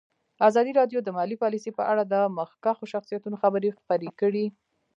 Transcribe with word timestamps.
ازادي 0.47 0.71
راډیو 0.79 0.99
د 1.03 1.09
مالي 1.17 1.35
پالیسي 1.43 1.71
په 1.77 1.83
اړه 1.91 2.03
د 2.05 2.15
مخکښو 2.37 2.85
شخصیتونو 2.93 3.35
خبرې 3.43 3.69
خپرې 3.77 4.09
کړي. 4.19 4.45